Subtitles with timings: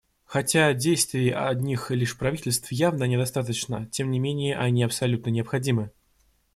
[0.25, 5.91] Хотя действий одних лишь правительств явно недостаточно, тем не менее они абсолютно необходимы.